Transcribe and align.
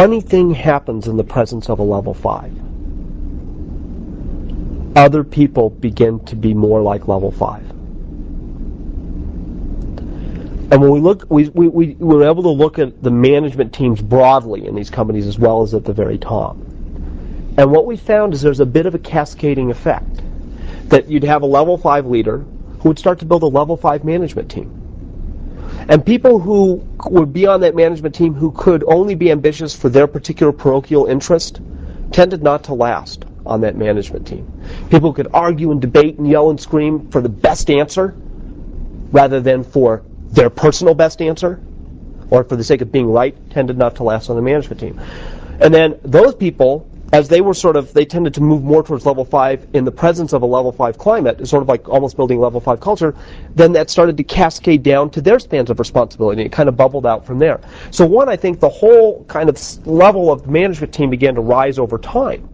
funny 0.00 0.22
thing 0.22 0.54
happens 0.54 1.08
in 1.08 1.18
the 1.18 1.24
presence 1.24 1.68
of 1.68 1.78
a 1.78 1.82
level 1.82 2.14
5. 2.14 2.50
Other 4.96 5.22
people 5.22 5.68
begin 5.68 6.24
to 6.24 6.36
be 6.36 6.54
more 6.54 6.80
like 6.80 7.06
level 7.06 7.30
5. 7.30 7.70
And 10.72 10.80
when 10.80 10.90
we 10.90 11.00
look, 11.00 11.26
we, 11.28 11.50
we, 11.50 11.68
we 11.68 11.94
were 11.96 12.26
able 12.26 12.44
to 12.44 12.48
look 12.48 12.78
at 12.78 13.02
the 13.02 13.10
management 13.10 13.74
teams 13.74 14.00
broadly 14.00 14.66
in 14.66 14.74
these 14.74 14.88
companies 14.88 15.26
as 15.26 15.38
well 15.38 15.60
as 15.60 15.74
at 15.74 15.84
the 15.84 15.92
very 15.92 16.16
top. 16.16 16.56
And 17.58 17.70
what 17.70 17.84
we 17.84 17.98
found 17.98 18.32
is 18.32 18.40
there's 18.40 18.60
a 18.60 18.64
bit 18.64 18.86
of 18.86 18.94
a 18.94 18.98
cascading 18.98 19.70
effect. 19.70 20.22
That 20.88 21.10
you'd 21.10 21.24
have 21.24 21.42
a 21.42 21.46
level 21.46 21.76
5 21.76 22.06
leader 22.06 22.38
who 22.38 22.88
would 22.88 22.98
start 22.98 23.18
to 23.18 23.26
build 23.26 23.42
a 23.42 23.48
level 23.48 23.76
5 23.76 24.02
management 24.04 24.50
team. 24.50 24.79
And 25.90 26.06
people 26.06 26.38
who 26.38 26.86
would 27.06 27.32
be 27.32 27.48
on 27.48 27.62
that 27.62 27.74
management 27.74 28.14
team 28.14 28.32
who 28.32 28.52
could 28.52 28.84
only 28.86 29.16
be 29.16 29.32
ambitious 29.32 29.74
for 29.74 29.88
their 29.88 30.06
particular 30.06 30.52
parochial 30.52 31.06
interest 31.06 31.60
tended 32.12 32.44
not 32.44 32.62
to 32.64 32.74
last 32.74 33.24
on 33.44 33.62
that 33.62 33.76
management 33.76 34.24
team. 34.24 34.46
People 34.88 35.10
who 35.10 35.14
could 35.14 35.26
argue 35.34 35.72
and 35.72 35.80
debate 35.80 36.16
and 36.16 36.28
yell 36.28 36.50
and 36.50 36.60
scream 36.60 37.10
for 37.10 37.20
the 37.20 37.28
best 37.28 37.70
answer 37.70 38.14
rather 39.10 39.40
than 39.40 39.64
for 39.64 40.04
their 40.30 40.48
personal 40.48 40.94
best 40.94 41.20
answer 41.20 41.60
or 42.30 42.44
for 42.44 42.54
the 42.54 42.62
sake 42.62 42.82
of 42.82 42.92
being 42.92 43.10
right 43.10 43.36
tended 43.50 43.76
not 43.76 43.96
to 43.96 44.04
last 44.04 44.30
on 44.30 44.36
the 44.36 44.42
management 44.42 44.78
team. 44.78 45.00
And 45.60 45.74
then 45.74 45.98
those 46.04 46.36
people 46.36 46.88
as 47.12 47.28
they 47.28 47.40
were 47.40 47.54
sort 47.54 47.76
of, 47.76 47.92
they 47.92 48.04
tended 48.04 48.34
to 48.34 48.40
move 48.40 48.62
more 48.62 48.82
towards 48.82 49.04
level 49.04 49.24
five 49.24 49.66
in 49.72 49.84
the 49.84 49.92
presence 49.92 50.32
of 50.32 50.42
a 50.42 50.46
level 50.46 50.72
five 50.72 50.96
climate, 50.98 51.46
sort 51.48 51.62
of 51.62 51.68
like 51.68 51.88
almost 51.88 52.16
building 52.16 52.38
level 52.38 52.60
five 52.60 52.80
culture, 52.80 53.14
then 53.54 53.72
that 53.72 53.90
started 53.90 54.16
to 54.16 54.24
cascade 54.24 54.82
down 54.82 55.10
to 55.10 55.20
their 55.20 55.38
spans 55.38 55.70
of 55.70 55.78
responsibility. 55.78 56.42
It 56.42 56.52
kind 56.52 56.68
of 56.68 56.76
bubbled 56.76 57.06
out 57.06 57.26
from 57.26 57.38
there. 57.38 57.60
So 57.90 58.06
one, 58.06 58.28
I 58.28 58.36
think 58.36 58.60
the 58.60 58.68
whole 58.68 59.24
kind 59.24 59.48
of 59.48 59.86
level 59.86 60.30
of 60.30 60.46
management 60.46 60.94
team 60.94 61.10
began 61.10 61.34
to 61.34 61.40
rise 61.40 61.78
over 61.78 61.98
time. 61.98 62.48